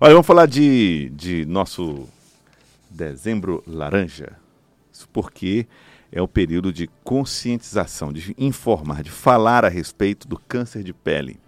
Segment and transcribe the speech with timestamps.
[0.00, 2.08] Olha, vamos falar de, de nosso
[2.88, 4.32] dezembro laranja.
[4.90, 5.66] Isso porque
[6.10, 11.38] é o período de conscientização, de informar, de falar a respeito do câncer de pele.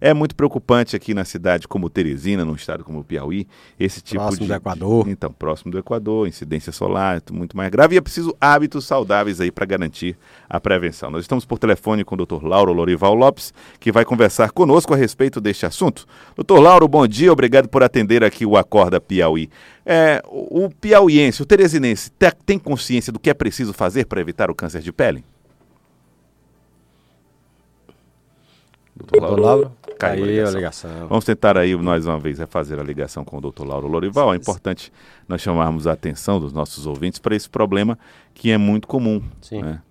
[0.00, 3.46] É muito preocupante aqui na cidade como Teresina, num estado como Piauí,
[3.78, 4.48] esse tipo próximo de...
[4.48, 5.08] do Equador.
[5.08, 7.94] Então, próximo do Equador, incidência solar, muito mais grave.
[7.94, 10.16] E é preciso hábitos saudáveis aí para garantir
[10.48, 11.10] a prevenção.
[11.10, 12.44] Nós estamos por telefone com o Dr.
[12.44, 16.06] Lauro Lorival Lopes, que vai conversar conosco a respeito deste assunto.
[16.36, 19.48] Doutor Lauro, bom dia, obrigado por atender aqui o Acorda Piauí.
[19.84, 24.50] É, o, piauiense, o teresinense, te- tem consciência do que é preciso fazer para evitar
[24.50, 25.24] o câncer de pele?
[29.06, 31.08] Doutor Lauro, Caiu a ligação.
[31.08, 33.64] Vamos tentar aí mais uma vez refazer a ligação com o Dr.
[33.64, 34.32] Lauro Lorival.
[34.32, 34.92] É importante
[35.26, 37.98] nós chamarmos a atenção dos nossos ouvintes para esse problema
[38.32, 39.20] que é muito comum.
[39.40, 39.62] Sim.
[39.62, 39.82] né?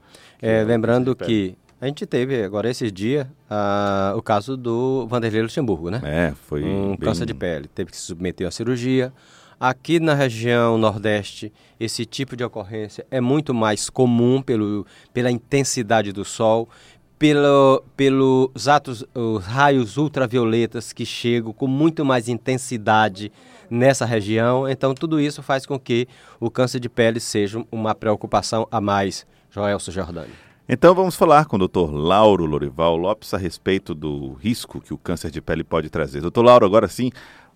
[0.42, 5.90] É, lembrando que a gente teve agora esses dias ah, o caso do Vanderlei Luxemburgo,
[5.90, 6.02] né?
[6.04, 7.68] É, foi um bem- câncer de pele.
[7.68, 9.12] Teve que se submeter a cirurgia.
[9.60, 16.12] Aqui na região Nordeste, esse tipo de ocorrência é muito mais comum pelo, pela intensidade
[16.12, 16.70] do sol,
[17.18, 23.32] pelo, pelos atos, os raios ultravioletas que chegam com muito mais intensidade
[23.70, 24.68] nessa região.
[24.68, 26.08] Então, tudo isso faz com que
[26.40, 29.26] o câncer de pele seja uma preocupação a mais.
[29.50, 30.34] Joelson Jordani.
[30.70, 31.90] Então vamos falar com o Dr.
[31.94, 36.20] Lauro Lorival Lopes a respeito do risco que o câncer de pele pode trazer.
[36.20, 37.10] Doutor Lauro, agora sim,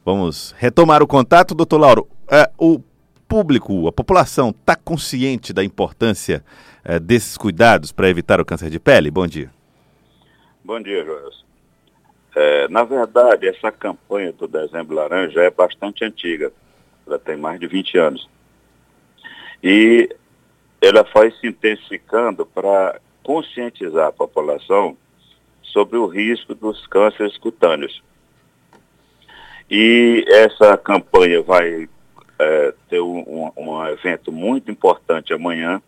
[0.06, 1.54] vamos retomar o contato.
[1.54, 2.80] Doutor Lauro, é, o
[3.32, 6.44] público, a população está consciente da importância
[6.84, 9.10] é, desses cuidados para evitar o câncer de pele?
[9.10, 9.50] Bom dia.
[10.62, 11.46] Bom dia, Joelson.
[12.36, 16.52] É, na verdade, essa campanha do Dezembro Laranja é bastante antiga.
[17.08, 18.30] Ela tem mais de 20 anos.
[19.64, 20.14] E
[20.82, 24.98] ela foi se intensificando para conscientizar a população
[25.64, 28.04] sobre o risco dos cânceres cutâneos.
[29.70, 31.88] E essa campanha vai
[32.42, 35.82] é, ter um, um- evento muito importante amanhã,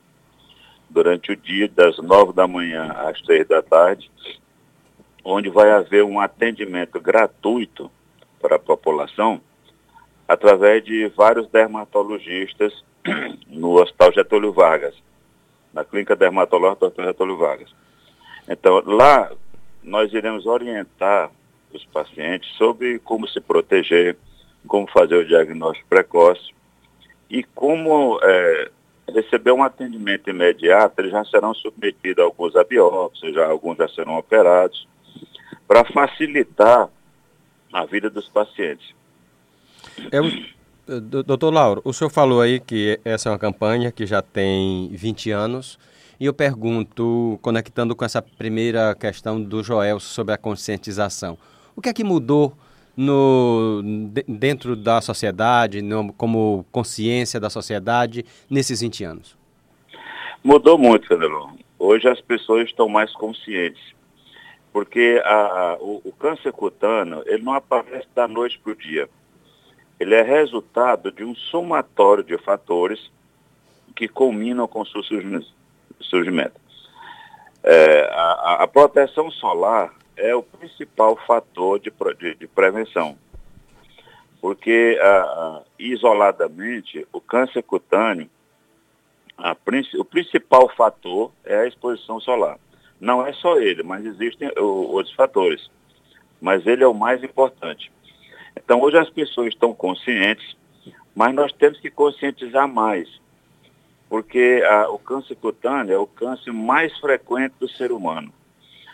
[0.88, 4.12] durante o dia, das nove da manhã às três da tarde,
[5.26, 7.90] onde vai haver um atendimento gratuito
[8.40, 9.42] para a população
[10.28, 12.84] através de vários dermatologistas
[13.48, 14.94] no Hospital Getúlio Vargas,
[15.74, 17.74] na Clínica Dermatológica do Hospital Getúlio Vargas.
[18.48, 19.32] Então, lá
[19.82, 21.32] nós iremos orientar
[21.74, 24.16] os pacientes sobre como se proteger,
[24.68, 26.52] como fazer o diagnóstico precoce
[27.30, 28.72] e como eh,
[29.14, 33.88] receber um atendimento imediato, eles já serão submetidos a alguns a biópsias, já, alguns já
[33.90, 34.88] serão operados,
[35.68, 36.90] para facilitar
[37.72, 38.94] a vida dos pacientes.
[40.12, 40.20] É
[41.00, 44.90] do- doutor Lauro, o senhor falou aí que essa é uma campanha que já tem
[44.90, 45.80] 20 anos.
[46.20, 51.38] E eu pergunto, conectando com essa primeira questão do Joel sobre a conscientização,
[51.76, 52.54] o que é que mudou
[52.96, 53.82] no,
[54.12, 59.38] de- dentro da sociedade, no- como consciência da sociedade, nesses 20 anos?
[60.44, 61.52] Mudou muito, Canelon.
[61.80, 63.82] Hoje as pessoas estão mais conscientes,
[64.72, 69.10] porque a- o, o câncer cutâneo ele não aparece da noite para o dia.
[70.00, 73.12] Ele é resultado de um somatório de fatores
[73.96, 75.02] que culminam com o seu
[76.02, 76.60] surgimento.
[77.64, 83.18] É, a- a proteção solar é o principal fator de, de- de prevenção,
[84.42, 88.30] porque a- a- isoladamente o câncer cutâneo
[89.38, 89.56] a
[89.98, 92.60] o principal fator é a exposição solar.
[93.00, 95.70] Não é só ele, mas existem outros fatores.
[96.40, 97.92] Mas ele é o mais importante.
[98.56, 100.56] Então, hoje as pessoas estão conscientes,
[101.16, 103.10] mas nós temos que conscientizar mais.
[104.08, 108.32] Porque ah, o câncer cutâneo é o câncer mais frequente do ser humano.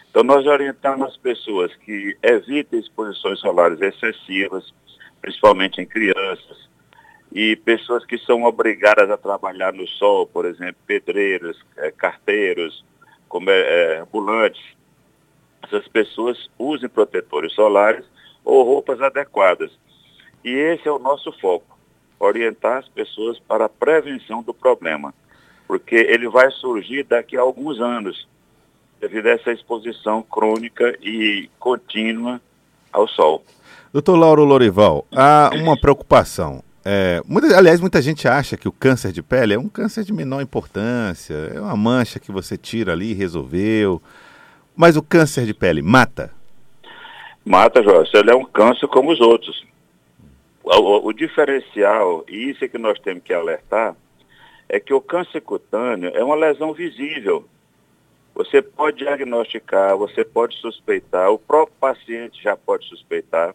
[0.09, 4.73] Então, nós orientamos as pessoas que evitem exposições solares excessivas,
[5.21, 6.69] principalmente em crianças,
[7.31, 12.83] e pessoas que são obrigadas a trabalhar no sol, por exemplo, pedreiros, eh, carteiros,
[13.47, 14.61] eh, eh, ambulantes.
[15.61, 18.03] Essas pessoas usem protetores solares
[18.43, 19.71] ou roupas adequadas.
[20.43, 21.77] E esse é o nosso foco,
[22.19, 25.13] orientar as pessoas para a prevenção do problema,
[25.67, 28.27] porque ele vai surgir daqui a alguns anos,
[28.99, 32.39] devido a essa exposição crônica e contínua
[32.91, 33.43] ao sol.
[33.93, 36.63] Doutor Lauro Lorival, há uma preocupação.
[36.85, 40.13] É, muita- aliás, muita gente acha que o câncer de pele é um câncer de
[40.13, 44.01] menor importância, é uma mancha que você tira ali e resolveu.
[44.75, 46.31] Mas o câncer de pele mata?
[47.45, 49.65] Mata, Jorge, ele é um câncer como os outros.
[50.63, 53.95] O, o- o diferencial, e isso é que nós temos que alertar,
[54.67, 57.45] é que o câncer cutâneo é uma lesão visível.
[58.39, 63.53] Você pode diagnosticar, você pode suspeitar, o próprio paciente já pode suspeitar.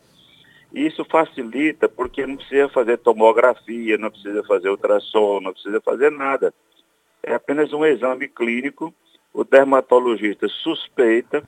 [0.75, 6.53] Isso facilita porque não precisa fazer tomografia, não precisa fazer ultrassom, não precisa fazer nada.
[7.23, 8.93] É apenas um exame clínico,
[9.33, 11.43] o dermatologista suspeita,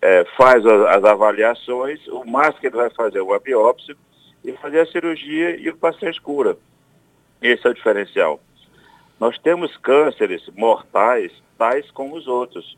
[0.00, 3.96] é, faz as, as, avaliações, o máximo que ele vai fazer é uma biópsia
[4.44, 6.56] e fazer a cirurgia e o paciente cura.
[7.42, 8.40] Esse é o diferencial.
[9.18, 12.76] Nós temos cânceres mortais tais como os outros.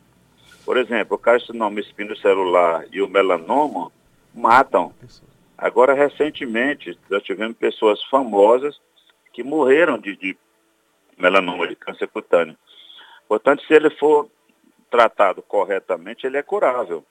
[0.64, 3.90] Por exemplo, o carcinoma espinocelular e o melanoma
[4.34, 4.94] matam.
[5.56, 8.80] Agora, recentemente, nós tivemos pessoas famosas
[9.32, 10.36] que morreram de, de
[11.18, 12.56] melanoma, de câncer cutâneo.
[13.26, 14.30] Portanto, se ele for
[14.90, 17.04] tratado corretamente, ele é curável.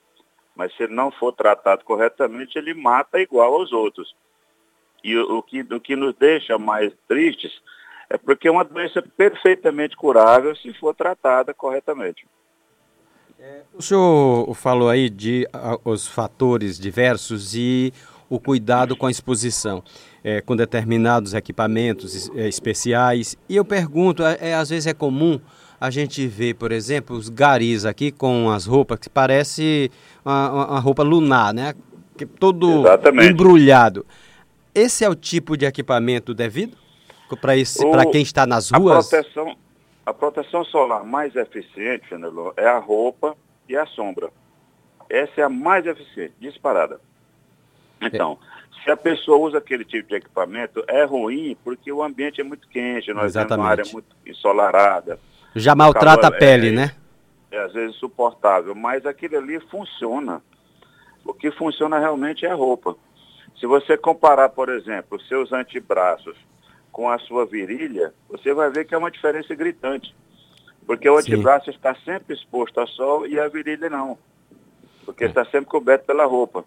[0.56, 4.14] Mas se ele não for tratado corretamente, ele mata igual aos outros.
[5.04, 7.62] E o, o, que, o que nos deixa mais tristes
[8.10, 12.26] é porque é uma doença perfeitamente curável se for tratada corretamente.
[13.38, 15.46] É, o senhor falou aí de
[15.84, 17.92] os fatores diversos e
[18.28, 19.82] o cuidado com a exposição,
[20.24, 23.36] é, com determinados equipamentos é, especiais.
[23.48, 25.40] E eu pergunto, é, é, às vezes é comum
[25.80, 29.90] a gente ver, por exemplo, os garis aqui com as roupas que parece
[30.24, 31.74] uma, uma roupa lunar, né?
[32.16, 33.32] Que todo Exatamente.
[33.32, 34.04] embrulhado.
[34.74, 36.76] Esse é o tipo de equipamento devido
[37.36, 39.06] para quem está nas ruas?
[39.06, 39.56] A proteção,
[40.06, 43.36] a proteção solar mais eficiente, Fenelon, é a roupa
[43.68, 44.30] e a sombra.
[45.08, 47.00] Essa é a mais eficiente, disparada.
[48.00, 48.84] Então, é.
[48.84, 52.68] se a pessoa usa aquele tipo de equipamento, é ruim porque o ambiente é muito
[52.68, 53.48] quente, nós Exatamente.
[53.48, 55.18] temos uma área muito ensolarada.
[55.54, 56.94] Já maltrata a pele, é, né?
[57.50, 60.42] É às vezes insuportável, mas aquilo ali funciona.
[61.24, 62.96] O que funciona realmente é a roupa.
[63.58, 66.36] Se você comparar, por exemplo, os seus antebraços
[66.98, 70.12] com a sua virilha, você vai ver que é uma diferença gritante.
[70.84, 71.32] Porque o Sim.
[71.32, 74.18] antebraço está sempre exposto ao sol e a virilha não.
[75.04, 75.28] Porque é.
[75.28, 76.64] está sempre coberto pela roupa.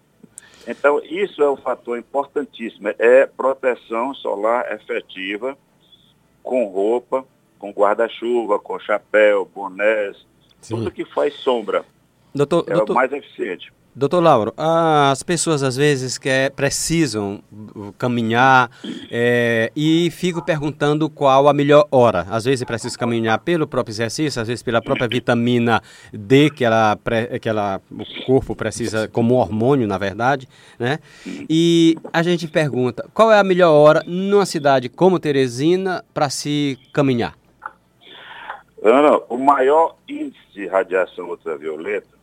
[0.66, 2.88] Então, isso é um fator importantíssimo.
[2.98, 5.58] É proteção solar efetiva,
[6.42, 7.26] com roupa,
[7.60, 10.26] com guarda-chuva, com chapéu, bonés,
[10.62, 10.78] Sim.
[10.78, 11.84] tudo que faz sombra.
[12.34, 13.74] Doutor, é doutor, o mais eficiente.
[13.94, 17.44] Doutor Lauro, as pessoas às vezes que precisam
[17.98, 18.72] caminhar
[19.12, 22.26] é, e ficam perguntando qual a melhor hora.
[22.30, 25.82] Às vezes precisa caminhar pelo próprio exercício, às vezes pela própria vitamina
[26.14, 26.98] D que, ela,
[27.42, 30.48] que ela, o corpo precisa como hormônio, na verdade.
[30.80, 30.98] Né?
[31.50, 36.80] E a gente pergunta qual é a melhor hora numa cidade como Teresina para se
[36.94, 37.36] caminhar?
[38.82, 42.21] Ana, o maior índice de radiação ultravioleta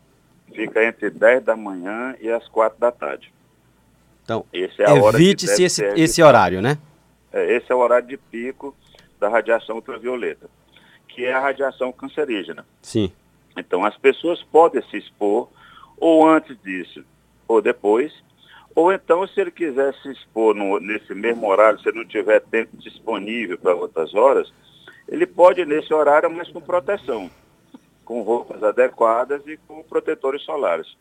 [0.59, 3.33] fica entre 10 da manhã e as 4 da tarde.
[4.25, 6.77] Então, esse é evite-se esse, esse horário, né?
[7.33, 8.75] É, esse é o horário de pico
[9.21, 10.51] da radiação ultravioleta,
[11.07, 12.67] que é a radiação cancerígena.
[12.83, 13.13] Sim.
[13.57, 15.49] Então, as pessoas podem se expor
[15.97, 17.05] ou antes disso,
[17.47, 18.13] ou depois,
[18.75, 22.77] ou então, se ele quiser se expor no, nesse mesmo horário, se não tiver tempo
[22.77, 24.53] disponível para outras horas,
[25.09, 27.31] ele pode nesse horário, mas com proteção
[28.09, 30.97] com roupas adequadas e com protetores solares.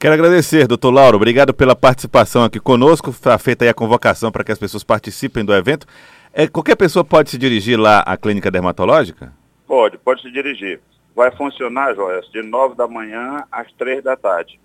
[0.00, 1.16] Quero agradecer, doutor Lauro.
[1.16, 3.10] Obrigado pela participação aqui conosco.
[3.10, 5.86] Está feita aí a convocação para que as pessoas participem do evento.
[6.32, 9.32] É, qualquer pessoa pode se dirigir lá à clínica dermatológica?
[9.64, 10.80] Pode, pode se dirigir.
[11.14, 14.58] Vai funcionar, Joel, de 9 da manhã às 3 da tarde.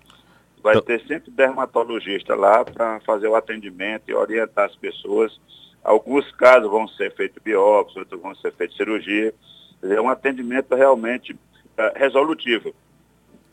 [0.64, 0.86] Vai então...
[0.88, 5.40] ter sempre dermatologista lá para fazer o atendimento e orientar as pessoas.
[5.84, 9.32] Alguns casos vão ser feitos biópsia, outros vão ser feitos cirurgia
[9.92, 11.38] é um atendimento realmente
[11.78, 12.74] é, resolutivo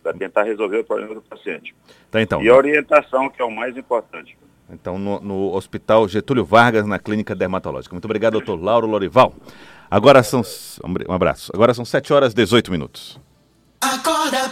[0.03, 1.75] para tentar resolver o problema do paciente.
[2.11, 2.43] Tá, então.
[2.43, 4.37] E a orientação, que é o mais importante.
[4.71, 7.95] Então, no, no Hospital Getúlio Vargas, na Clínica Dermatológica.
[7.95, 9.35] Muito obrigado, doutor Lauro Lorival.
[9.91, 10.43] Agora são.
[11.09, 11.53] Um abraço.
[11.55, 13.21] Agora são 7 horas e 18 minutos.
[13.81, 14.49] Acorda,